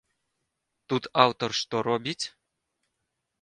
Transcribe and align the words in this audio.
Тут 0.93 1.03
аўтар 1.25 1.49
што 1.59 1.75
робіць? 1.89 2.19